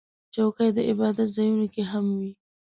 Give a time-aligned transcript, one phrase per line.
[0.33, 2.31] چوکۍ د عبادت ځایونو کې هم وي.